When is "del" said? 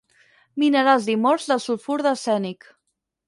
1.53-1.63